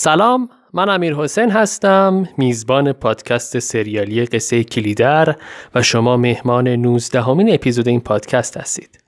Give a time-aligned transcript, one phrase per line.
[0.00, 5.36] سلام من امیر حسین هستم میزبان پادکست سریالی قصه کلیدر
[5.74, 9.02] و شما مهمان 19 همین اپیزود این پادکست هستید.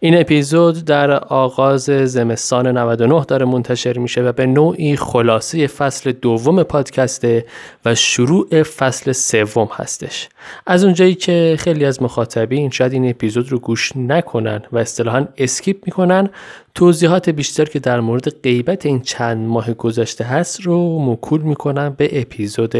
[0.00, 6.62] این اپیزود در آغاز زمستان 99 داره منتشر میشه و به نوعی خلاصه فصل دوم
[6.62, 7.46] پادکسته
[7.84, 10.28] و شروع فصل سوم هستش.
[10.66, 15.76] از اونجایی که خیلی از مخاطبین شاید این اپیزود رو گوش نکنن و اصطلاحا اسکیپ
[15.86, 16.30] می‌کنن
[16.74, 22.20] توضیحات بیشتر که در مورد غیبت این چند ماه گذشته هست رو موکول می‌کنم به
[22.20, 22.74] اپیزود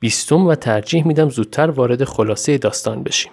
[0.00, 3.32] بیستم و ترجیح میدم زودتر وارد خلاصه داستان بشیم.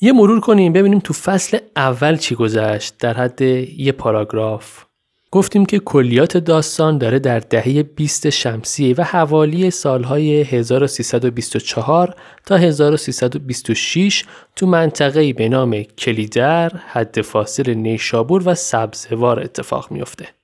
[0.00, 4.84] یه مرور کنیم ببینیم تو فصل اول چی گذشت در حد یه پاراگراف
[5.30, 12.14] گفتیم که کلیات داستان داره در دهه 20 شمسی و حوالی سالهای 1324
[12.46, 14.24] تا 1326
[14.56, 20.35] تو منطقه‌ای به نام کلیدر حد فاصل نیشابور و سبزوار اتفاق میافته.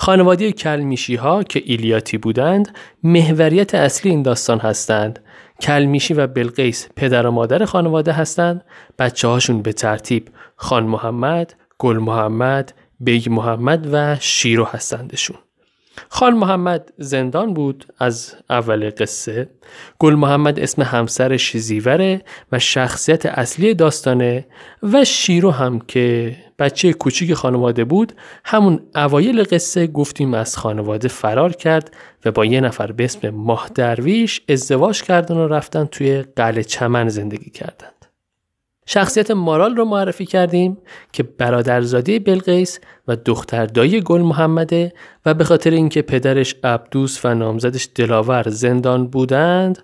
[0.00, 5.18] خانواده کلمیشی ها که ایلیاتی بودند محوریت اصلی این داستان هستند.
[5.60, 8.64] کلمیشی و بلقیس پدر و مادر خانواده هستند.
[8.98, 15.36] بچه هاشون به ترتیب خان محمد، گل محمد، بیگ محمد و شیرو هستندشون.
[16.08, 19.48] خان محمد زندان بود از اول قصه
[19.98, 24.46] گل محمد اسم همسرش زیوره و شخصیت اصلی داستانه
[24.82, 28.12] و شیرو هم که بچه کوچیک خانواده بود
[28.44, 33.70] همون اوایل قصه گفتیم از خانواده فرار کرد و با یه نفر به اسم ماه
[33.74, 37.97] درویش ازدواج کردن و رفتن توی قلعه چمن زندگی کردند.
[38.90, 40.78] شخصیت مارال رو معرفی کردیم
[41.12, 44.92] که برادرزاده بلقیس و دختر دایی گل محمده
[45.26, 49.78] و به خاطر اینکه پدرش عبدوس و نامزدش دلاور زندان بودند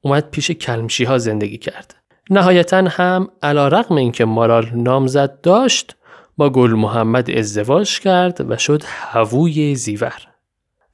[0.00, 1.94] اومد پیش کلمشی ها زندگی کرد.
[2.30, 5.96] نهایتا هم علا رقم اینکه مارال نامزد داشت
[6.36, 10.22] با گل محمد ازدواج کرد و شد هووی زیور.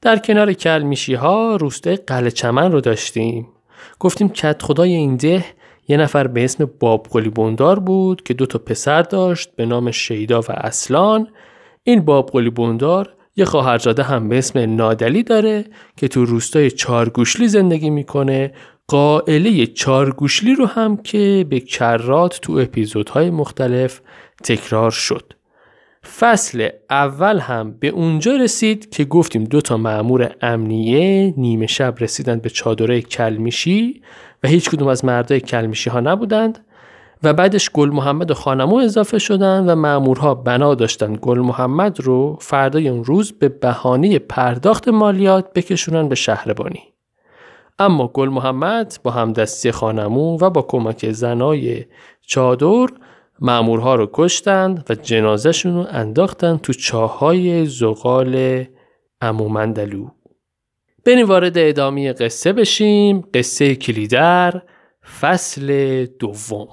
[0.01, 3.47] در کنار کلمیشی ها روسته قلعه چمن رو داشتیم.
[3.99, 5.45] گفتیم کت خدای این ده
[5.87, 10.41] یه نفر به اسم باب بندار بود که دو تا پسر داشت به نام شیدا
[10.41, 11.27] و اصلان.
[11.83, 15.65] این باب بندار یه خواهرزاده هم به اسم نادلی داره
[15.97, 18.53] که تو روستای چارگوشلی زندگی می‌کنه
[18.87, 24.01] قائله چارگوشلی رو هم که به کرات تو اپیزودهای مختلف
[24.43, 25.33] تکرار شد.
[26.19, 32.41] فصل اول هم به اونجا رسید که گفتیم دو تا معمور امنیه نیمه شب رسیدند
[32.41, 34.01] به چادره کلمیشی
[34.43, 36.65] و هیچ کدوم از مردای کلمیشی ها نبودند
[37.23, 42.37] و بعدش گل محمد و خانمو اضافه شدند و معمورها بنا داشتن گل محمد رو
[42.41, 46.83] فردای اون روز به بهانه پرداخت مالیات بکشونن به شهربانی.
[47.79, 51.85] اما گل محمد با همدستی خانمو و با کمک زنای
[52.21, 52.87] چادر
[53.39, 58.65] معمورها رو کشتند و جنازهشون رو انداختن تو چاهای زغال
[59.21, 60.07] امومندلو
[61.05, 63.21] بریم وارد ادامه قصه بشیم.
[63.33, 64.61] قصه کلیدر
[65.21, 66.67] فصل دوم.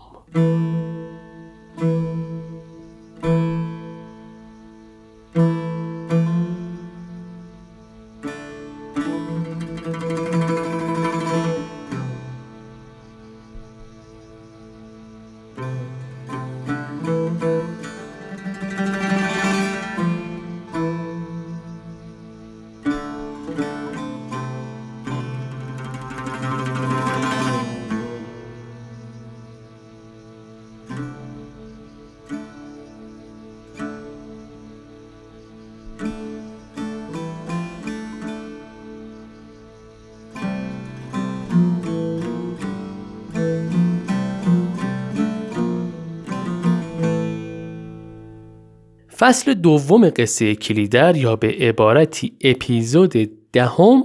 [49.21, 54.03] فصل دوم قصه کلیدر یا به عبارتی اپیزود دهم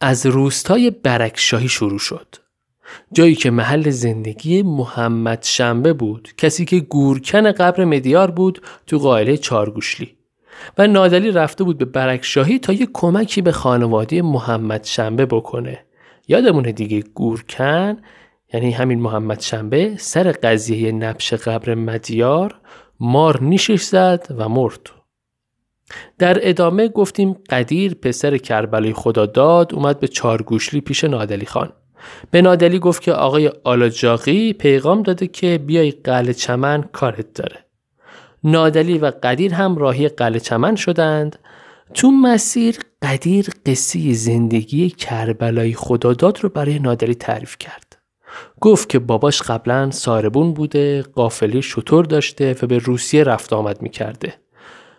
[0.00, 2.36] از روستای برکشاهی شروع شد.
[3.12, 9.36] جایی که محل زندگی محمد شنبه بود کسی که گورکن قبر مدیار بود تو قائله
[9.36, 10.16] چارگوشلی
[10.78, 15.84] و نادلی رفته بود به برکشاهی تا یه کمکی به خانواده محمد شنبه بکنه
[16.28, 17.96] یادمونه دیگه گورکن
[18.54, 22.60] یعنی همین محمد شنبه سر قضیه نبش قبر مدیار
[23.00, 24.80] مار نیشش زد و مرد.
[26.18, 31.72] در ادامه گفتیم قدیر پسر کربلای خدا داد اومد به چارگوشلی پیش نادلی خان.
[32.30, 37.64] به نادلی گفت که آقای آلاجاقی پیغام داده که بیای قل چمن کارت داره.
[38.44, 41.38] نادلی و قدیر هم راهی قل چمن شدند.
[41.94, 47.89] تو مسیر قدیر قصه زندگی کربلای خداداد رو برای نادلی تعریف کرد.
[48.60, 54.34] گفت که باباش قبلا ساربون بوده قافلی شطور داشته و به روسیه رفت آمد می‌کرده.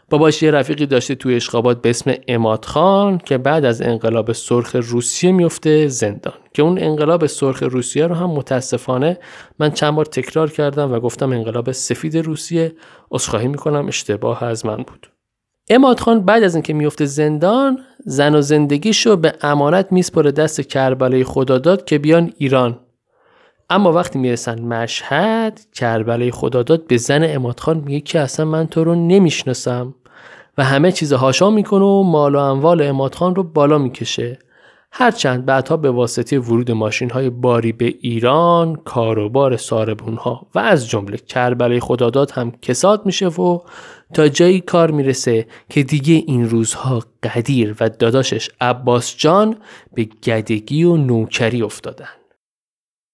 [0.10, 4.76] باباش یه رفیقی داشته توی اشقابات به اسم اماد خان که بعد از انقلاب سرخ
[4.76, 6.34] روسیه میفته زندان.
[6.54, 9.20] که اون انقلاب سرخ روسیه رو هم متاسفانه
[9.60, 12.74] من چند بار تکرار کردم و گفتم انقلاب سفید روسیه
[13.12, 15.08] عذرخواهی می‌کنم اشتباه از من بود.
[15.70, 21.24] اماد خان بعد از اینکه میفته زندان زن و زندگیشو به امانت میسپره دست کربلای
[21.24, 22.80] خداداد که بیان ایران.
[23.72, 28.96] اما وقتی می‌رسن مشهد کربلای خداداد به زن امادخان میگه که اصلا من تو رو
[28.96, 29.96] نمی‌شناسم
[30.58, 34.40] و همه چیز هاشا می‌کنه و مال و اموال امادخان رو بالا می‌کشه.
[34.92, 40.90] هرچند بعدها به واسطه ورود ماشین های باری به ایران کاروبار ساربون ها و از
[40.90, 43.60] جمله کربلای خداداد هم کساد میشه و
[44.14, 49.56] تا جایی کار می‌رسه که دیگه این روزها قدیر و داداشش عباس جان
[49.94, 52.21] به گدگی و نوکری افتادن.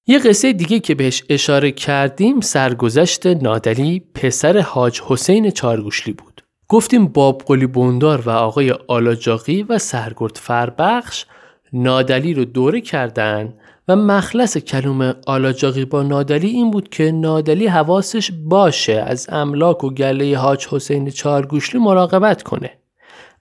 [0.10, 6.42] یه قصه دیگه که بهش اشاره کردیم سرگذشت نادلی پسر حاج حسین چارگوشلی بود.
[6.68, 11.26] گفتیم باب قلی بوندار و آقای آلاجاقی و سرگرد فربخش
[11.74, 13.54] نادلی رو دوره کردن
[13.88, 19.90] و مخلص کلوم آلاجاقی با نادلی این بود که نادلی حواسش باشه از املاک و
[19.90, 22.72] گله حاج حسین چارگوشلی مراقبت کنه.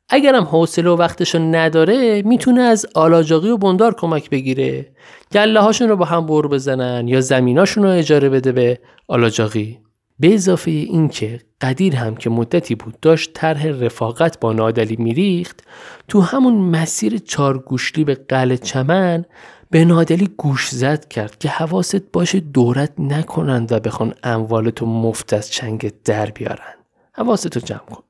[0.08, 4.93] اگرم حوصله و وقتشو نداره می‌تونه از آلاجاقی و بندار کمک بگیره.
[5.32, 9.79] گله هاشون رو با هم بر بزنن یا زمیناشون رو اجاره بده به آلاجاقی.
[10.19, 15.61] به اضافه اینکه قدیر هم که مدتی بود داشت طرح رفاقت با نادلی میریخت
[16.09, 19.25] تو همون مسیر چارگوشلی به قل چمن
[19.70, 25.50] به نادلی گوش زد کرد که حواست باشه دورت نکنند و بخوان اموالتو مفت از
[25.50, 26.75] چنگ در بیارن.
[27.12, 28.06] حواستو جمع کن.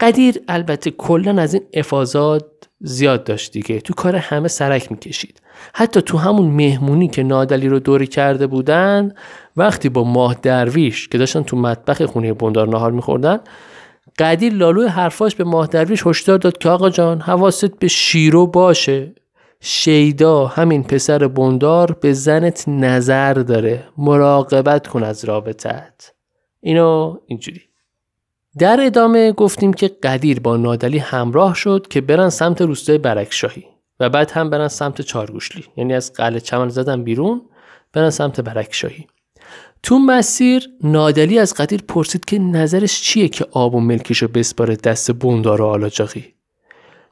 [0.00, 2.44] قدیر البته کلا از این افاظات
[2.80, 5.40] زیاد داشت دیگه تو کار همه سرک می‌کشید.
[5.74, 9.14] حتی تو همون مهمونی که نادلی رو دوری کرده بودن
[9.56, 13.40] وقتی با ماه درویش که داشتن تو مطبخ خونه بندار نهار میخوردن
[14.18, 19.14] قدیر لالو حرفاش به ماه درویش هشدار داد که آقا جان حواست به شیرو باشه.
[19.60, 23.84] شیدا همین پسر بندار به زنت نظر داره.
[23.98, 26.12] مراقبت کن از رابطت.
[26.60, 27.62] اینو اینجوری.
[28.58, 33.64] در ادامه گفتیم که قدیر با نادلی همراه شد که برن سمت روستای برکشاهی
[34.00, 37.42] و بعد هم برن سمت چارگوشلی یعنی از قلعه چمن زدن بیرون
[37.92, 39.06] برن سمت برکشاهی.
[39.82, 44.76] تو مسیر نادلی از قدیر پرسید که نظرش چیه که آب و ملکش رو بسپاره
[44.76, 46.34] دست بوندار و آلاجاقی؟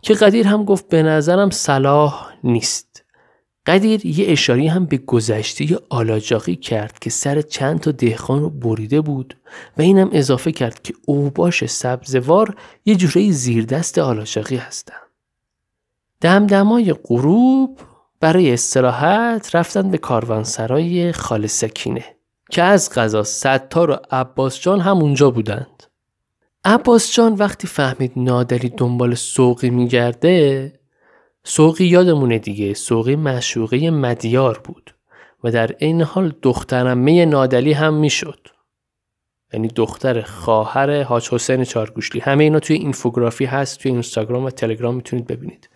[0.02, 2.93] که قدیر هم گفت به نظرم صلاح نیست.
[3.66, 9.00] قدیر یه اشاری هم به گذشته آلاجاقی کرد که سر چند تا دهخان رو بریده
[9.00, 9.36] بود
[9.78, 14.94] و اینم اضافه کرد که اوباش سبزوار یه جوره زیردست آلاجاقی هستن.
[16.20, 17.78] دمدمای غروب
[18.20, 22.04] برای استراحت رفتن به کاروانسرای خالصکینه
[22.50, 25.82] که از غذا ستار و عباس جان هم اونجا بودند.
[26.64, 30.72] عباس جان وقتی فهمید نادلی دنبال سوقی میگرده
[31.44, 34.94] سوقی یادمونه دیگه سوقی مشوقه مدیار بود
[35.44, 38.48] و در این حال دخترمه نادلی هم می‌شد.
[39.52, 42.20] یعنی دختر خواهر حاج حسین چارگوشلی.
[42.20, 45.68] همه اینا توی اینفوگرافی هست توی اینستاگرام و تلگرام می‌تونید ببینید.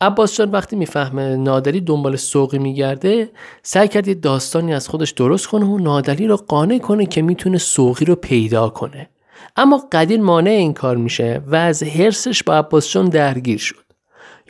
[0.00, 3.30] عباس جان وقتی می‌فهمه نادلی دنبال سوقی میگرده
[3.62, 7.58] سعی کرد یه داستانی از خودش درست کنه و نادلی رو قانع کنه که می‌تونه
[7.58, 9.08] سوقی رو پیدا کنه.
[9.56, 13.81] اما قدیر مانع این کار میشه و از حرسش با عباس جان درگیر شد.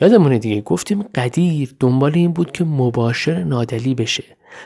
[0.03, 4.23] یادمونه دیگه گفتیم قدیر دنبال این بود که مباشر نادلی بشه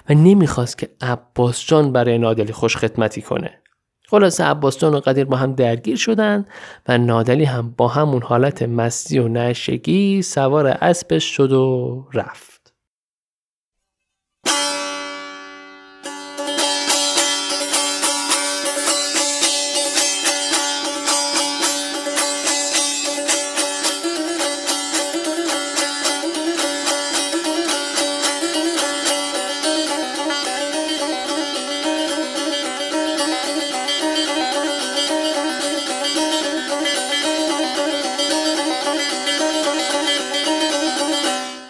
[0.09, 3.51] و نمی‌خواست که عباس جان برای نادلی خوش خدمتی کنه.
[4.09, 6.45] خلاصه عباس جان و قدیر با هم درگیر شدن
[6.87, 12.56] و نادلی هم با همون حالت مستی و نشگی سوار اسبش شد و رفت.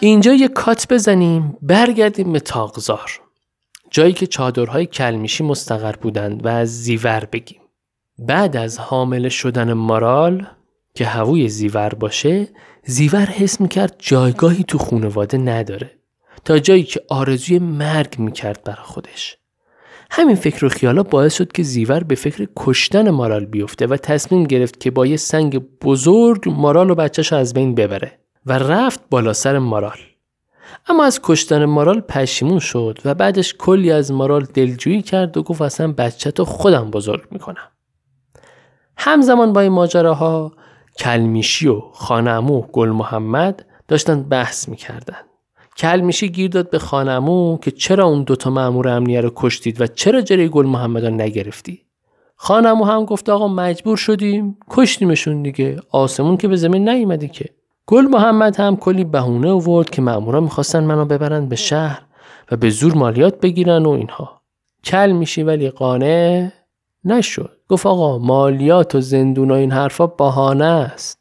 [0.08, 3.20] اینجا یه کات بزنیم برگردیم به تاغزار
[3.90, 7.60] جایی که چادرهای کلمیشی مستقر بودند و از زیور بگیم.
[8.18, 10.46] بعد از حامل شدن مارال
[10.94, 12.48] که هووی زیور باشه
[12.84, 15.90] زیور حس می‌کرد جایگاهی تو خونواده نداره.
[16.44, 19.36] تا جایی که آرزوی مرگ می‌کرد برا خودش.
[20.10, 24.44] همین فکر و خیالا باعث شد که زیور به فکر کشتن مارال بیفته و تصمیم
[24.44, 28.18] گرفت که با یه سنگ بزرگ مارال و بچهش از بین ببره.
[28.46, 29.98] و رفت بالا سر مارال.
[30.88, 35.62] اما از کشتن مارال پشیمون شد و بعدش کلی از مارال دلجویی کرد و گفت
[35.62, 37.68] اصلا بچه تو خودم بزرگ می‌کنم.
[38.96, 40.52] همزمان با این ماجراها
[40.98, 45.16] کلمیشی و خانمو گل محمد داشتن بحث می‌کردن.
[45.76, 50.20] کلمیشی گیر داد به خانمو که چرا اون دوتا مامور امنیه رو کشتید و چرا
[50.20, 51.82] جری گل محمد رو نگرفتی؟
[52.36, 57.44] خانمو هم گفت آقا مجبور شدیم کشتیمشون دیگه آسمون که به زمین نیومدی که.
[57.90, 62.02] گل محمد هم کلی بهونه آورد که مامورا می‌خواستن منو ببرن به شهر
[62.50, 64.42] و به زور مالیات بگیرن و اینها.
[64.84, 66.52] کل میشی ولی قانه
[67.04, 67.56] نشد.
[67.68, 71.18] گفت آقا مالیات و زندون و این حرفا بهانه است.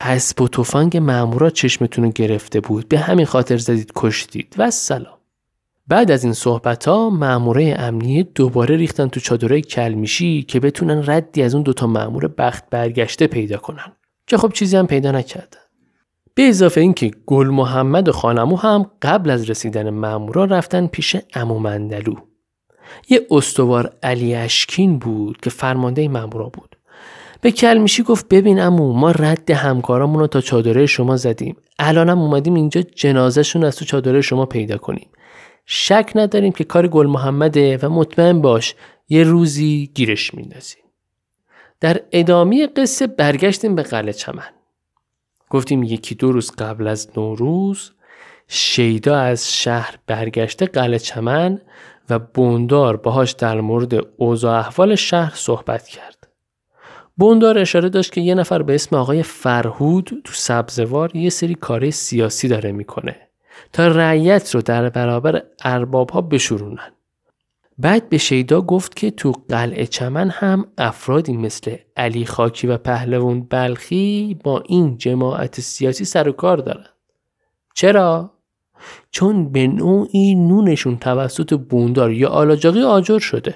[0.00, 2.88] اسب و تفنگ مامورا چشمتون گرفته بود.
[2.88, 4.54] به همین خاطر زدید کشتید.
[4.58, 5.18] و سلام
[5.88, 11.42] بعد از این صحبت ها ماموره امنیه دوباره ریختن تو چادره کلمیشی که بتونن ردی
[11.42, 13.92] از اون دوتا مامور بخت برگشته پیدا کنن.
[14.26, 15.67] که خب چیزی هم پیدا نکردن.
[16.38, 21.58] به اضافه اینکه گل محمد و خانمو هم قبل از رسیدن مامورا رفتن پیش امو
[21.58, 22.14] مندلو.
[23.08, 26.76] یه استوار علی اشکین بود که فرمانده مامورا بود.
[27.40, 31.56] به کلمیشی گفت ببین امو ما رد همکارامون رو تا چادره شما زدیم.
[31.78, 35.08] الانم اومدیم اینجا جنازهشون از تو چادره شما پیدا کنیم.
[35.66, 38.74] شک نداریم که کار گل محمده و مطمئن باش
[39.08, 40.82] یه روزی گیرش میندازیم.
[41.80, 44.57] در ادامه قصه برگشتیم به قلعه چمن.
[45.50, 47.90] گفتیم یکی دو روز قبل از نوروز
[48.48, 51.60] شیدا از شهر برگشته قلعه چمن
[52.10, 56.28] و بوندار باهاش در مورد اوضاع احوال شهر صحبت کرد.
[57.16, 61.90] بوندار اشاره داشت که یه نفر به اسم آقای فرهود تو سبزوار یه سری کار
[61.90, 63.16] سیاسی داره می‌کنه
[63.72, 66.92] تا رعیت رو در برابر ارباب ها بشورونن.
[67.78, 73.42] بعد به شیدا گفت که تو قلعه چمن هم افرادی مثل علی خاکی و پهلوان
[73.42, 76.86] بلخی با این جماعت سیاسی سر و کار دارن.
[77.74, 78.30] چرا؟
[79.10, 83.54] چون به نوعی نونشون توسط بوندار یا آلاجاقی آجر شده.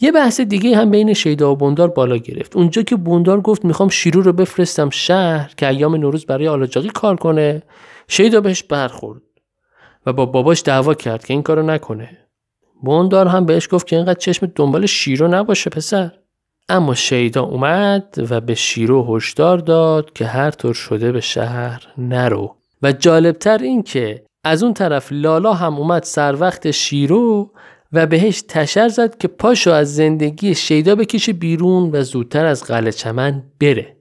[0.00, 2.56] یه بحث دیگه هم بین شیدا و بوندار بالا گرفت.
[2.56, 7.16] اونجا که بوندار گفت می‌خوام شیرو رو بفرستم شهر که ایام نوروز برای آلاجاقی کار
[7.16, 7.62] کنه،
[8.08, 9.22] شیدا بهش برخورد
[10.06, 12.25] و با باباش دعوا کرد که این کارو نکنه.
[12.82, 16.12] بوندار هم بهش گفت که اینقدر چشم دنبال شیرو نباشه پسر.
[16.68, 22.56] اما شیدا اومد و به شیرو هشدار داد که هر طور شده به شهر نرو.
[22.82, 27.50] و جالبتر این که از اون طرف لالا هم اومد سر وقت شیرو
[27.92, 32.92] و بهش تشر زد که پاشو از زندگی شیدا بکشه بیرون و زودتر از قلعه
[32.92, 33.96] چمن بره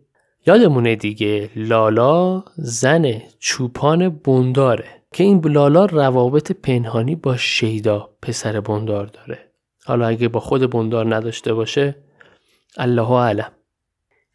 [0.48, 9.05] یادمونه دیگه لالا زن چوپان بنداره که این لالا روابط پنهانی با شیدا پسر بندار
[9.05, 9.51] داره.
[9.86, 11.95] حالا اگه با خود بندار نداشته باشه
[12.77, 13.51] الله علم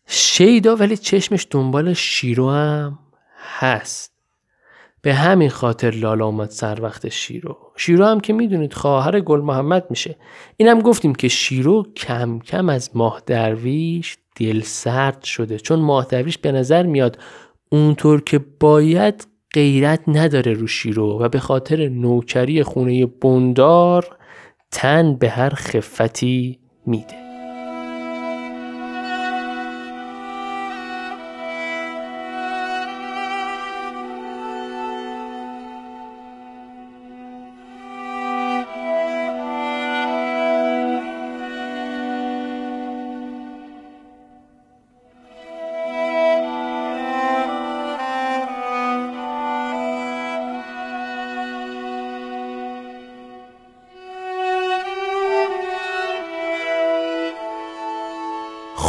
[0.07, 2.99] شیدا ولی چشمش دنبال شیرو هم
[3.59, 4.13] هست.
[5.03, 7.59] به همین خاطر لالا اومد سر وقت شیرو.
[7.77, 10.17] شیرو هم که می‌دونید خواهر گل محمد میشه.
[10.57, 15.59] اینم گفتیم که شیرو کم کم از ماه درویش دل سرد شده.
[15.59, 17.19] چون ماه درویش به نظر میاد
[17.71, 24.17] اونطور که باید غیرت نداره رو شیرو و به خاطر نوکری خونه بندار
[24.71, 27.30] تن به هر خفتی میده.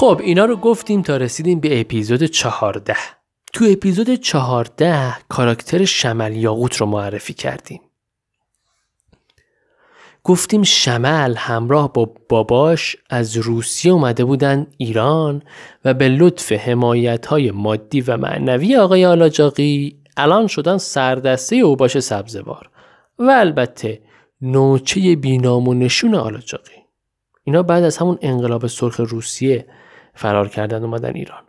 [0.01, 2.95] خب اینا رو گفتیم تا رسیدیم به اپیزود چهارده.
[3.53, 7.81] تو اپیزود چهارده کاراکتر شمل یاقوت رو معرفی کردیم.
[10.23, 15.43] گفتیم شمل همراه با باباش از روسیه اومده بودن ایران
[15.85, 22.69] و به لطف حمایت های مادی و معنوی آقای آلاجاقی الان شدن سردسته اوباش سبزوار.
[23.19, 24.01] و البته
[24.41, 26.81] نوچه بینام و نشون آلاجاقی.
[27.43, 29.67] اینا بعد از همون انقلاب سرخ روسیه
[30.13, 31.43] فرار کردن اومدن ایران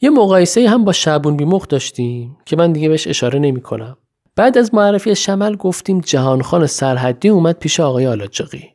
[0.00, 3.96] یه مقایسه هم با شعبون بیمخ داشتیم که من دیگه بهش اشاره نمی کنم.
[4.36, 8.74] بعد از معرفی شمل گفتیم جهانخان سرحدی اومد پیش آقای آلاجاقی.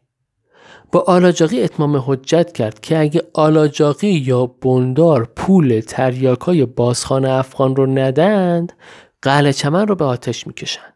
[0.91, 7.85] با آلاجاقی اتمام حجت کرد که اگه آلاجاقی یا بندار پول تریاکای بازخان افغان رو
[7.85, 8.73] ندند
[9.21, 10.93] قلعه چمن رو به آتش می‌کشن.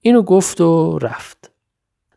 [0.00, 1.53] اینو گفت و رفت.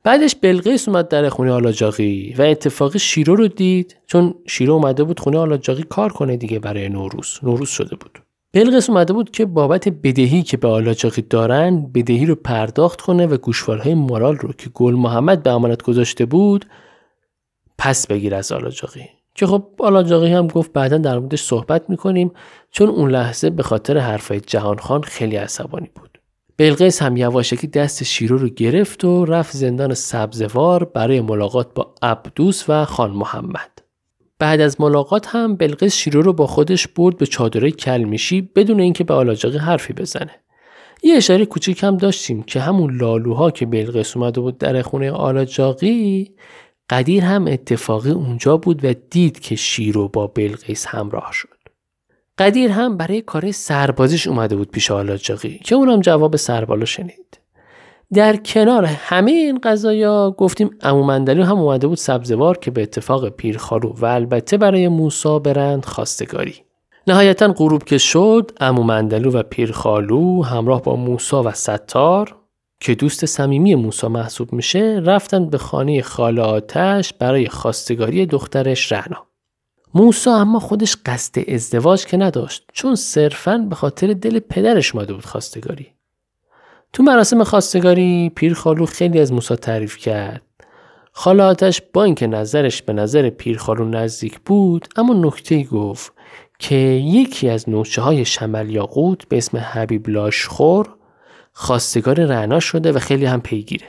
[0.08, 5.20] بعدش بلقیس اومد در خونه آلاجاقی و اتفاقی شیرو رو دید چون شیرو اومده بود
[5.20, 7.40] خونه آلاجاقی کار کنه دیگه برای نوروز.
[7.44, 8.20] نوروز شده بود.
[8.54, 13.38] بلقیس اومده بود که بابت بدهی که به آلاجاقی دارن بدهی رو پرداخت کنه و
[13.38, 16.66] گوشوارهای مورال رو که گل محمد به امانت گذاشته بود
[17.78, 19.10] پس بگیر از آلاجاقی.
[19.36, 22.32] که خب آلاجاقی هم گفت بعدا در موردش صحبت می‌کنیم
[22.72, 26.17] چون اون لحظه به خاطر حرفای جهانخان خیلی عصبانی بود.
[26.58, 32.66] بلقیس هم یواشکی دست شیرو رو گرفت و رفت زندان سبزوار برای ملاقات با عبدوس
[32.70, 33.82] و خان محمد
[34.40, 39.04] بعد از ملاقات هم بلقیس شیرو رو با خودش برد به چادره کلمیشی بدون اینکه
[39.04, 40.32] به آلاجاقی حرفی بزنه
[41.04, 46.32] یه اشاره کوچیک هم داشتیم که همون لالوها که بلقیس اومده بود در خونه آلاجاقی
[46.90, 51.57] قدیر هم اتفاقی اونجا بود و دید که شیرو با بلقیس همراه شد.
[52.38, 57.40] قدیر هم برای کار سربازیش اومده بود پیش آلاجاقی که اونم جواب سربالو شنید.
[58.14, 63.94] در کنار همه این قضایا گفتیم امومندلو هم اومده بود سبزوار که به اتفاق پیرخالو
[64.00, 66.56] و البته برای موسا برند خواستگاری.
[67.08, 72.36] نهایتا غروب که شد امومندلو و پیرخالو همراه با موسا و ستار
[72.80, 79.28] که دوست صمیمی موسا محسوب میشه رفتن به خانه خاله آتش برای خواستگاری دخترش رهنا
[79.94, 85.26] موسا اما خودش قصد ازدواج که نداشت چون صرفا به خاطر دل پدرش ماده بود
[85.26, 85.88] خواستگاری.
[86.94, 90.42] تو مراسم خواستگاری پیر خالو خیلی از موسا تعریف کرد.
[91.12, 96.14] خاله آتش با اینکه نظرش به نظر پیر خالو نزدیک بود اما نکته گفت
[96.60, 100.96] که یکی از نوچه های شمل یاقوت به اسم حبیب لاشخور
[101.54, 103.88] خواستگار رعنا شده و خیلی هم پیگیره.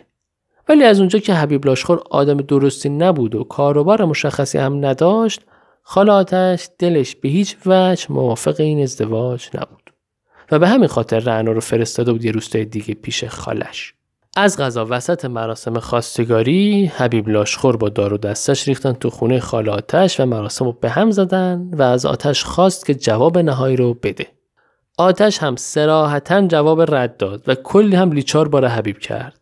[0.69, 5.41] ولی از اونجا که حبیب لاشخور آدم درستی نبود و کاروبار مشخصی هم نداشت
[5.91, 9.93] خاله آتش دلش به هیچ وجه موافق این ازدواج نبود
[10.51, 13.95] و به همین خاطر رعنا رو فرستاده بود یه روستای دیگه پیش خالش
[14.37, 19.71] از غذا وسط مراسم خواستگاری حبیب لاشخور با دار و دستش ریختن تو خونه خاله
[19.71, 23.95] آتش و مراسم رو به هم زدن و از آتش خواست که جواب نهایی رو
[23.95, 24.27] بده
[24.99, 29.39] آتش هم سراحتا جواب رد داد و کلی هم لیچار بار حبیب کرد.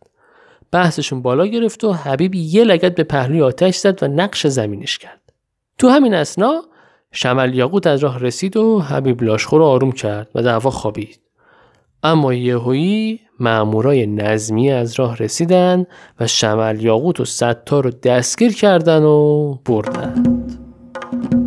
[0.71, 5.26] بحثشون بالا گرفت و حبیب یه لگت به پهلوی آتش زد و نقش زمینش کرد.
[5.77, 6.61] تو همین اسنا
[7.11, 11.19] شمل یاقوت از راه رسید و حبیب لاشخور رو آروم کرد و دعوا خوابید.
[12.03, 15.85] اما یهویی مامورای نظمی از راه رسیدن
[16.19, 21.46] و شمل یاقوت و ستار رو دستگیر کردن و بردند.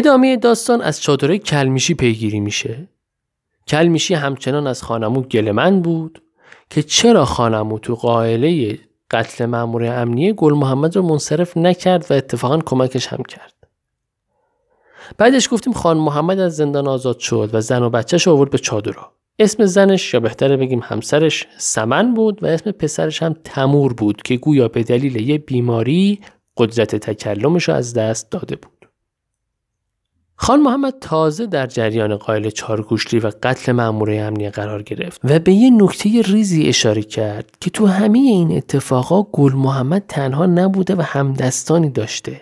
[0.00, 2.88] ادامه داستان از چادره کلمیشی پیگیری میشه.
[3.68, 6.22] کلمیشی همچنان از خانمو گلمن بود
[6.70, 8.78] که چرا خانمو تو قائله
[9.10, 13.54] قتل مامور امنیه گل محمد رو منصرف نکرد و اتفاقا کمکش هم کرد.
[15.18, 19.12] بعدش گفتیم خان محمد از زندان آزاد شد و زن و بچهش آورد به چادرها.
[19.38, 24.36] اسم زنش یا بهتره بگیم همسرش سمن بود و اسم پسرش هم تمور بود که
[24.36, 26.20] گویا به دلیل یه بیماری
[26.56, 28.79] قدرت تکلمش رو از دست داده بود.
[30.42, 35.52] خان محمد تازه در جریان قائل چارگوشلی و قتل مامور امنیه قرار گرفت و به
[35.52, 41.02] یه نکته ریزی اشاره کرد که تو همه این اتفاقا گل محمد تنها نبوده و
[41.02, 42.40] همدستانی داشته.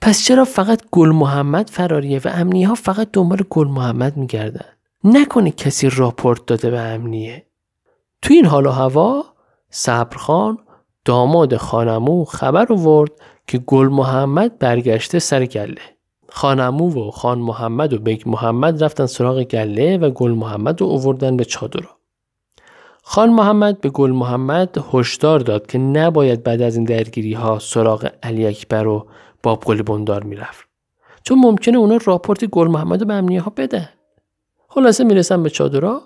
[0.00, 4.66] پس چرا فقط گل محمد فراریه و امنیه ها فقط دنبال گل محمد میگردن؟
[5.04, 7.46] نکنه کسی راپورت داده به امنیه.
[8.22, 9.24] تو این حال و هوا
[9.70, 10.58] صبرخان
[11.04, 13.10] داماد خان‌عمو خبر آورد
[13.46, 15.99] که گل محمد برگشته سر گله.
[16.30, 21.36] خان‌عمو و خان محمد و بیگ محمد رفتن سراغ گله و گل محمد رو اووردن
[21.36, 21.84] به چادر.
[23.02, 28.10] خان محمد به گل محمد هشدار داد که نباید بعد از این درگیری ها سراغ
[28.22, 29.06] علی اکبر و
[29.42, 30.68] بابقلی بندار می‌رفت.
[31.22, 33.88] چون ممکنه اونا راپورت گل محمد به امنیه ها بده
[34.68, 36.02] خلاصه می‌رسن به چادرها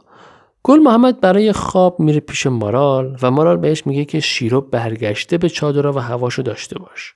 [0.62, 5.48] گل محمد برای خواب میره پیش مارال و مارال بهش میگه که شیرو برگشته به
[5.48, 7.14] چادرها و هواشو داشته باش.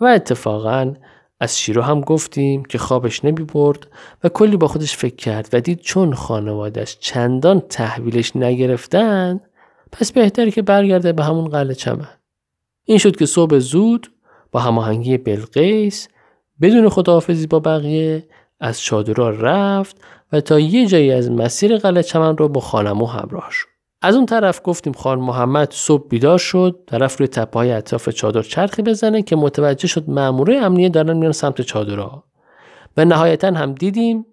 [0.00, 0.94] و اتفاقا
[1.40, 3.86] از شیرو هم گفتیم که خوابش نمی برد
[4.24, 9.40] و کلی با خودش فکر کرد و دید چون خانوادش چندان تحویلش نگرفتن
[9.92, 12.08] پس بهتره که برگرده به همون قلعه چمن.
[12.84, 14.12] این شد که صبح زود
[14.52, 16.08] با هماهنگی بلقیس
[16.60, 18.26] بدون خداحافظی با بقیه
[18.60, 19.96] از چادرها رفت
[20.32, 23.69] و تا یه جایی از مسیر قلعه چمن رو با خانمو همراه شد.
[24.02, 28.82] از اون طرف گفتیم خان محمد صبح بیدار شد طرف روی تپه اطراف چادر چرخی
[28.82, 32.24] بزنه که متوجه شد ماموره امنیه دارن میان سمت چادرها.
[32.96, 34.26] و نهایتا هم دیدیم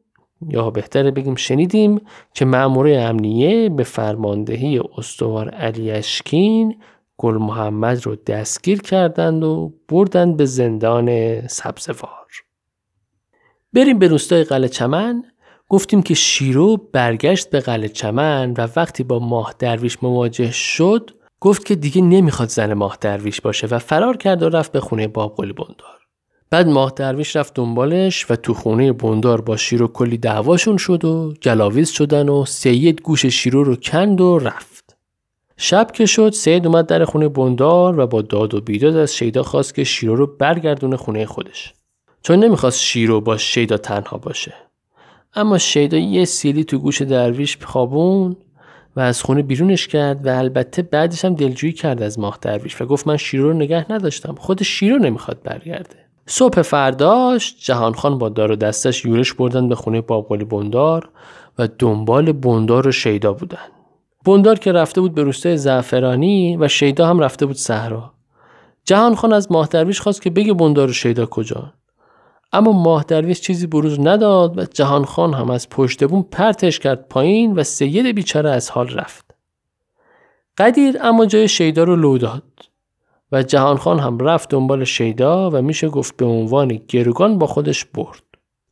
[0.49, 2.01] یا بهتره بگیم شنیدیم
[2.33, 6.81] که ماموره امنیه به فرماندهی استوار علی اشکین
[7.17, 12.27] گل محمد رو دستگیر کردند و بردند به زندان سبزوار.
[13.73, 15.23] بریم به روستای قلعه چمن.
[15.69, 21.65] گفتیم که شیرو برگشت به قلعه چمن و وقتی با ماه درویش مواجه شد گفت
[21.65, 25.35] که دیگه نمی‌خواد زن ماه درویش باشه و فرار کرد و رفت به خونه باب
[25.35, 25.97] قلی بندار.
[26.49, 31.33] بعد ماه درویش رفت دنبالش و تو خونه بندار با شیرو کلی دعواشون شد و
[31.43, 34.97] گلاویز شدن و سید گوش شیرو رو کند و رفت.
[35.57, 39.43] شب که شد سید اومد در خونه بندار و با داد و بیداد از شیدا
[39.43, 41.73] خواست که شیرو رو برگردونه خونه خودش.
[42.21, 44.66] چون نمی‌خواست شیرو با شیدا تنها باشه.
[45.37, 48.35] اما شیدا یه سیلی تو گوش درویش خوابون
[48.95, 52.85] و از خونه بیرونش کرد و البته بعدش هم دلجویی کرد از ماه درویش و
[52.85, 54.35] گفت من شیرو رو نگه نداشتم.
[54.35, 55.95] خود شیرو نمی‌خواد برگرده.
[56.25, 61.09] صبح فرداش جهانخان با دار و دستش یورش بردن به خونه بابقلی بندار
[61.59, 63.67] و دنبال بندار و شیدا بودن.
[64.25, 68.11] بندار که رفته بود به روستای زعفرانی و شیدا هم رفته بود صحرا.
[68.85, 71.73] جهانخان از ماه درویش خواست که بگه بندار و شیدا کجا
[72.53, 77.07] اما ماه درویش چیزی بروز نداد و جهان خان هم از پشت بون پرتش کرد
[77.09, 79.35] پایین و سید بیچاره از حال رفت.
[80.57, 82.43] قدیر اما جای شیدا رو لو داد
[83.31, 87.85] و جهان خان هم رفت دنبال شیدا و میشه گفت به عنوان گروگان با خودش
[87.85, 88.21] برد.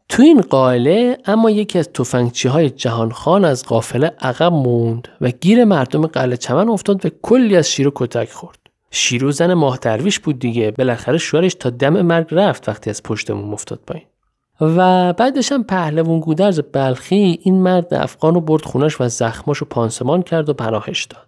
[0.10, 5.32] تو این قائله اما یکی از تفنگچی های جهان خان از قافله عقب موند و
[5.32, 8.65] گیر مردم قلعه چمن افتاد و کلی از شیر کتک خورد.
[8.96, 10.72] شیرو زن ماه درویش بود دیگه.
[10.72, 14.06] بالاخره شوهرش تا دم مرگ رفت وقتی از پشتمون افتاد پایین.
[14.62, 19.68] و بعدش هم پهلوان گودرز بلخی این مرد افغان رو برد خونش و زخماش رو
[19.70, 21.28] پانسمان کرد و پناهش داد.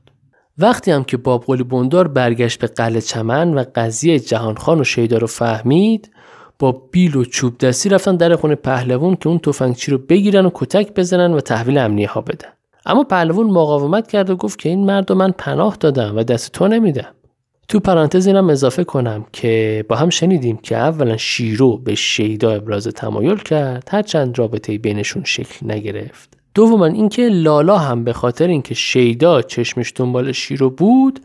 [0.58, 5.18] وقتی هم که باب قلی بندار برگشت به قلعه چمن و قضیه جهانخان و شیدا
[5.18, 6.12] رو فهمید
[6.60, 10.50] با بیل و چوب دستی رفتن در خونه پهلوان که اون تفنگچی رو بگیرن و
[10.54, 12.50] کتک بزنن و تحویل امنیه ها بدن.
[12.86, 16.68] اما پهلوان مقاومت کرد و گفت که این مرد من پناه دادم و دست تو
[16.68, 17.14] نمیدم.
[17.68, 22.88] تو پرانتز اینم اضافه کنم که با هم شنیدیم که اولا شیرو به شیدا ابراز
[22.88, 26.38] تمایل کرد هرچند رابطه بینشون شکل نگرفت.
[26.54, 31.20] دوما اینکه لالا هم به خاطر اینکه شیدا چشمش دنبال شیرو بود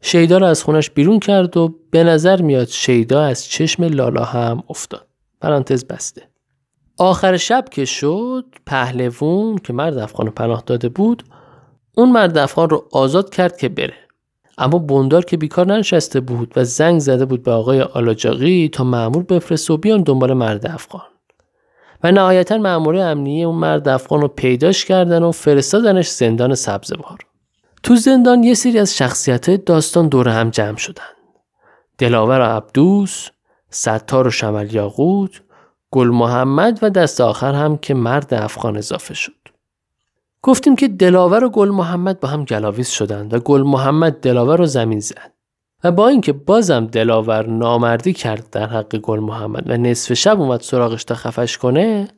[0.00, 4.62] شیدا رو از خونش بیرون کرد و به نظر میاد شیدا از چشم لالا هم
[4.70, 5.06] افتاد.
[5.40, 6.22] پرانتز بسته.
[6.98, 11.22] آخر شب که شد پهلوون که مرد افغان پناه داده بود
[11.96, 14.05] اون مرد افغان رو آزاد کرد که بره.
[14.58, 19.22] اما بندار که بیکار ننشسته بود و زنگ زده بود به آقای آلاجاقی تا معمور
[19.22, 21.02] بفرست و بیان دنبال مرد افغان.
[22.04, 27.18] و نهایتا معمور امنیه اون مرد افغان رو پیداش کردن و فرستادنش زندان سبزوار.
[27.82, 31.02] تو زندان یه سری از شخصیت داستان دور هم جمع شدن.
[31.98, 33.28] دلاور و عبدوس
[33.70, 35.42] ستار و شمل یاقوت
[35.90, 39.45] گل محمد و دست آخر هم که مرد افغان اضافه شد.
[40.46, 44.66] گفتیم که دلاور و گل محمد با هم گلاویز شدند و گل محمد دلاور رو
[44.66, 45.32] زمین زد.
[45.84, 50.60] و با اینکه بازم دلاور نامردی کرد در حق گل محمد و نصف شب اومد
[50.60, 52.08] سراغش تا خفش کنه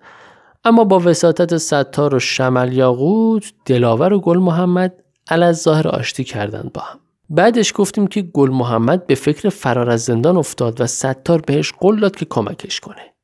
[0.64, 4.94] اما با وساطت ستار و شمل یاقوت دلاور و گل محمد
[5.28, 6.98] از ظاهر آشتی کردند با هم.
[7.30, 12.00] بعدش گفتیم که گل محمد به فکر فرار از زندان افتاد و ستار بهش قول
[12.00, 13.14] داد که کمکش کنه.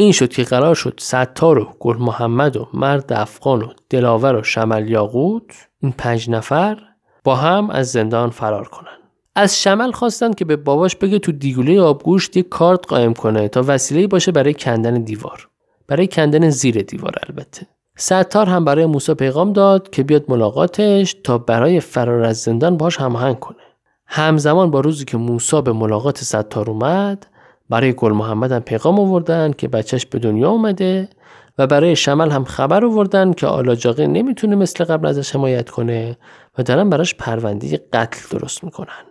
[0.00, 4.42] این شد که قرار شد ستار و گل محمد و مرد افغان و دلاور و
[4.42, 6.78] شمل یاقوت این پنج نفر
[7.24, 8.98] با هم از زندان فرار کنن
[9.34, 13.64] از شمل خواستن که به باباش بگه تو دیگوله آبگوشت یک کارت قایم کنه تا
[13.66, 15.48] وسیله باشه برای کندن دیوار.
[15.88, 17.66] برای کندن زیر دیوار البته.
[17.96, 22.96] ستار هم برای موسی پیغام داد که بیاد ملاقاتش تا برای فرار از زندان باش
[22.96, 23.62] هماهنگ کنه.
[24.06, 27.26] همزمان با روزی که موسی به ملاقات ستار اومد
[27.70, 31.08] برای گل محمد هم پیغام آوردن که بچهش به دنیا اومده
[31.58, 36.16] و برای شمل هم خبر آوردن که آلاجاقی نمی‌تونه مثل قبل ازش حمایت کنه
[36.58, 39.04] و دارن براش پرونده قتل درست می‌کنن.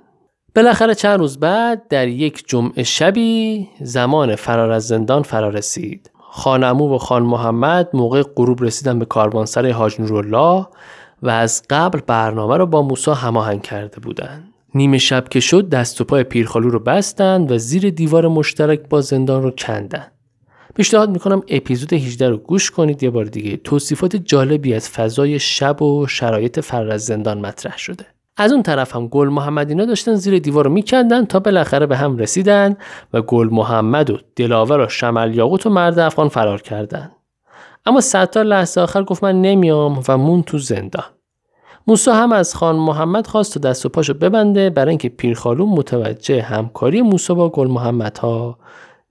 [0.56, 6.12] بالاخره چند روز بعد در یک جمعه شبی زمان فرار از زندان فرا رسید.
[6.32, 10.67] خانمو و خان محمد موقع غروب رسیدن به کاروانسرای حاج نورالله
[11.24, 14.48] و از قبل برنامه رو با موسی هماهنگ کرده بودند.
[14.75, 19.01] نیمه شب که شد دست و پای پیرخالو رو بستند و زیر دیوار مشترک با
[19.01, 20.08] زندان رو کندن.
[20.75, 25.82] پیشنهاد می‌کنم اپیزود 18 رو گوش کنید یه بار دیگه توصیفات جالبی از فضای شب
[25.82, 28.05] و شرایط فر از زندان مطرح شده.
[28.38, 32.17] از اون طرف هم گل محمدینا داشتن زیر دیوار رو میکندن تا بالاخره به هم
[32.17, 32.77] رسیدن
[33.13, 37.12] و گل محمد و دلاور و شمل یاقوت و مرد افغان فرار کردند.
[37.86, 41.03] اما ستار لحظه آخر گفت من نمیام و مون تو زندان.
[41.88, 46.42] موسی هم از خان محمد خواست تا دست و پاشو ببنده برای اینکه پیرخالون متوجه
[46.42, 48.58] همکاری موسی با گل محمد ها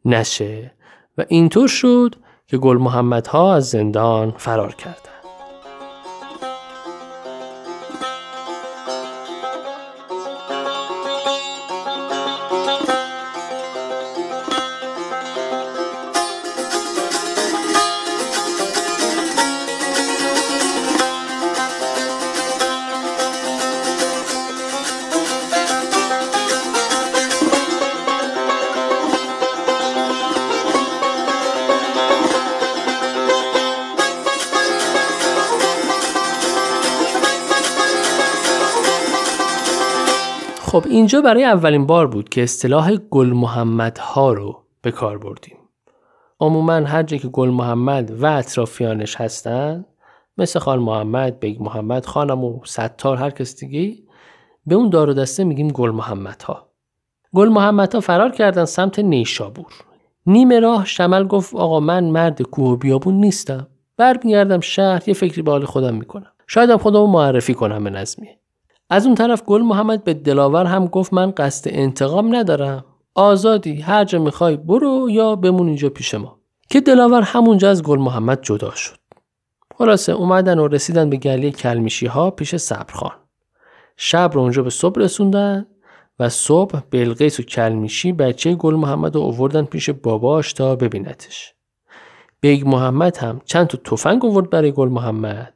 [0.04, 0.72] نشه
[1.18, 2.14] و اینطور شد
[2.46, 5.17] که گل محمد ها از زندان فرار کردند.
[40.68, 45.56] خب اینجا برای اولین بار بود که اصطلاح گل محمد ها رو به کار بردیم.
[46.40, 49.84] عموما هر جا که گل محمد و اطرافیانش هستن
[50.38, 54.02] مثل خان محمد، بیگ محمد، خان‌عمو ستار هر کس دیگه
[54.66, 56.68] به اون دار و دسته میگیم گل محمد ها.
[57.34, 59.72] گل محمد ها فرار کردن سمت نیشابور.
[60.26, 63.66] نیمه راه شمل گفت آقا من مرد کوه و بیابون نیستم.
[63.96, 66.32] برمیگردم شهر یه فکری به حال خودم می‌کنم.
[66.46, 68.38] شاید هم خودمو معرفی کنم به نظمیه.
[68.90, 72.84] از اون طرف گل محمد به دلاور هم گفت من قصد انتقام ندارم.
[73.14, 76.38] آزادی هر جا می‌خوای برو یا بمون اینجا پیش ما.
[76.70, 78.98] که دلاور همونجا از گل محمد جدا شد.
[79.78, 83.12] خلاصه اومدن و رسیدن به گله کلمیشی ها پیش صبرخان.
[83.96, 85.66] شب رو اونجا به صبح رسوندن
[86.18, 91.54] و صبح بلقیس و کلمیشی بچه گل محمد رو اووردن پیش باباش تا ببینتش.
[92.40, 95.54] بیگ محمد هم چند تا تفنگ آورد برای گل محمد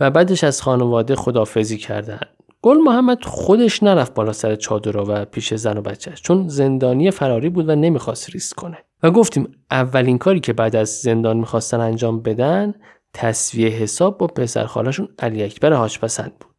[0.00, 2.20] و بعدش از خانواده خدافزی کردن.
[2.62, 7.48] گل محمد خودش نرفت بالا سر چادر و پیش زن و بچهش چون زندانی فراری
[7.48, 8.78] بود و نمی‌خواست ریسک کنه.
[9.02, 12.74] و گفتیم اولین کاری که بعد از زندان می‌خواستن انجام بدن
[13.14, 16.50] تصویه حساب با پسر خالشون علی اکبر حاجپسند بود.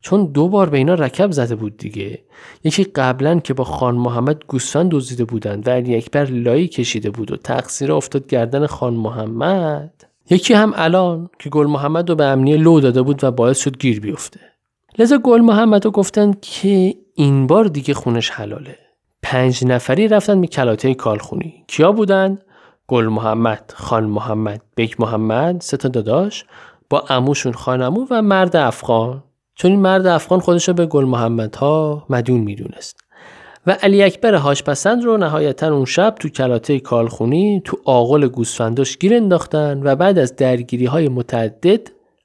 [0.00, 2.24] چون دو بار به اینا رکب زده بود دیگه.
[2.64, 7.32] یکی قبلا که با خان محمد گوسفند دزدیده بودند و علی اکبر لایی کشیده بود
[7.32, 12.56] و تقصیر افتاد گردن خان محمد یکی هم الان که گل محمد رو به امنیه
[12.56, 14.40] لو داده بود و باعث شد گیر بیفته.
[14.98, 18.78] لذا گل محمد رو گفتن که این بار دیگه خونش حلاله.
[19.22, 21.64] پنج نفری رفتن به کلاته کالخونی.
[21.68, 22.38] کیا بودن؟
[22.86, 26.44] گل محمد، خان محمد، بیک محمد، سه تا داداش
[26.90, 29.24] با اموشون خانمو و مرد افغان.
[29.54, 33.00] چون این مرد افغان خودش به گل محمد ها مدیون می‌دونست.
[33.66, 39.14] و علی اکبر هاشپسند رو نهایتا اون شب تو کلاته کالخونی تو آغل گوسفنداش گیر
[39.14, 41.80] انداختن و بعد از درگیری های متعدد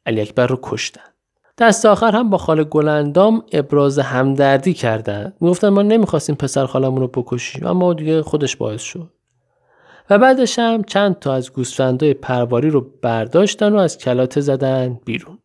[0.06, 1.12] علی اکبر رو کشتن.
[1.58, 5.34] دست آخر هم با خاله گلندام ابراز همدردی کردن.
[5.42, 9.10] می‌گفتن ما نمی‌خواستیم پسر خالمون رو بکشیم اما دیگه خودش باعث شد.
[10.10, 15.38] و بعدش هم چند تا از گوسفندای پرواری رو برداشتن و از کلاته زدن بیرون.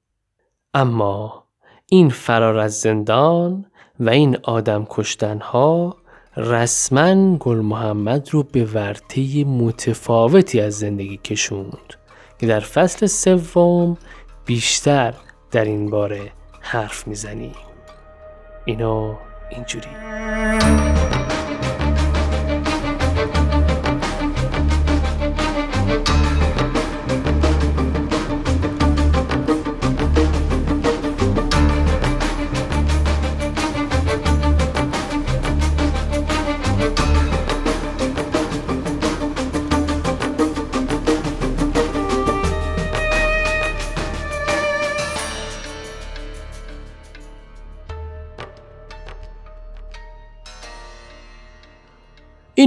[0.75, 1.45] اما
[1.87, 3.65] این فرار از زندان
[4.01, 5.97] و این آدم کشتن ها
[6.37, 11.95] رسما گل محمد رو به ورطه متفاوتی از زندگی کشوند
[12.39, 13.97] که در فصل سوم
[14.47, 15.15] بیشتر
[15.51, 17.55] در این باره حرف می‌زنیم
[18.65, 19.17] اینو
[19.51, 19.89] اینجوری.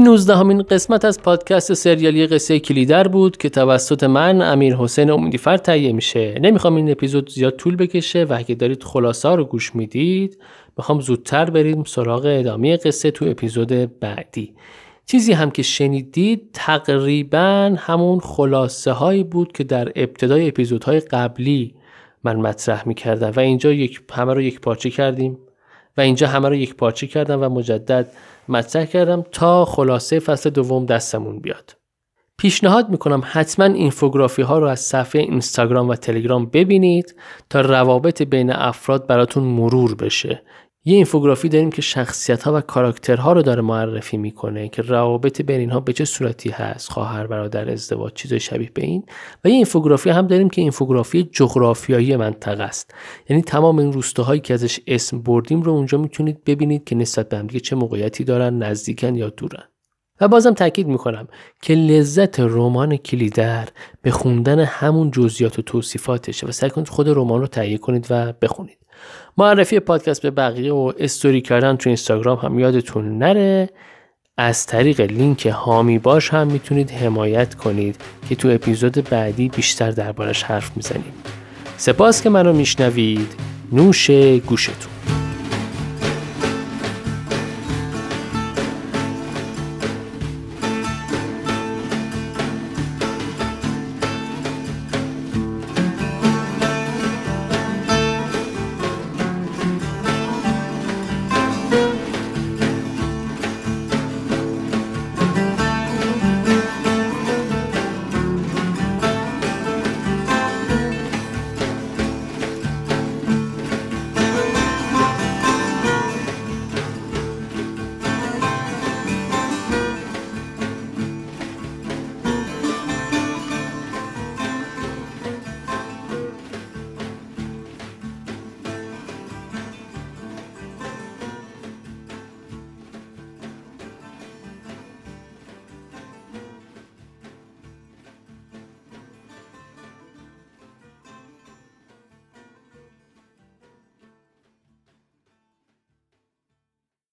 [0.02, 5.58] این نوزدهمین قسمت از پادکست سریالی قصه کلیدر بود که توسط من امیر حسین امیدیفر
[5.58, 6.40] تهیه میشه.
[6.42, 10.38] نمی‌خوام این اپیزود زیاد طول بکشه و اگه دارید خلاصه رو گوش می‌دید
[10.78, 14.54] می‌خوام زودتر بریم سراغ ادامه قصه تو اپیزود بعدی.
[15.06, 21.76] چیزی هم که شنیدید تقریبا همون خلاصه هایی بود که در ابتدای اپیزودهای قبلی
[22.24, 25.38] من مطرح می‌کردم و اینجا یک همه رو یک پارچه کردیم
[25.98, 28.12] و اینجا همه رو یک پارچه کردم و مجدد
[28.50, 31.78] مطرح کردم تا خلاصه فصل دوم دستمون بیاد.
[32.38, 37.16] پیشنهاد می‌کنم حتما اینفوگرافی ها رو از صفحه اینستاگرام و تلگرام ببینید
[37.50, 40.44] تا روابط بین افراد براتون مرور بشه
[40.86, 45.60] یه اینفوگرافی داریم که شخصیت ها و کاراکترها رو داره معرفی می‌کنه که روابط بین
[45.60, 49.04] اینها به چه صورتی هست خواهر برادر ازدواج چیزای شبیه به این.
[49.46, 52.94] و یه اینفوگرافی هم داریم که اینفوگرافی جغرافیایی منطقه است.
[53.30, 57.38] یعنی تمام این روستاهایی که ازش اسم بردیم رو اونجا می‌تونید ببینید که نسبت به
[57.38, 59.64] همدیگه چه موقعیتی دارن نزدیکن یا دورن.
[60.22, 61.28] و بازم تاکید می‌کنم
[61.62, 63.68] که لذت رمان کلیدر
[64.02, 68.34] به خوندن همون جزئیات و توصیفاتشه و سعی کنید خود رمان رو تهیه کنید و
[68.42, 68.78] بخونید.
[69.38, 73.70] معرفی پادکست به بقیه و استوری کردن تو اینستاگرام هم یادتون نره.
[74.38, 77.96] از طریق لینک هامی باش هم می‌تونید حمایت کنید
[78.30, 81.14] که تو اپیزود بعدی بیشتر دربارش حرف می‌زنیم.
[81.78, 83.34] سپاس که منو میشنوید.
[83.72, 84.12] نوش
[84.48, 85.21] گوشتون.